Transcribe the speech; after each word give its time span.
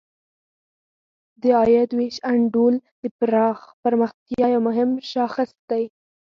د 1.41 1.43
عاید 1.57 1.89
ویش 1.97 2.15
انډول 2.31 2.73
د 3.01 3.05
پرمختیا 3.83 4.45
یو 4.53 4.61
مهم 4.67 4.89
شاخص 5.11 5.49
دی. 5.69 5.83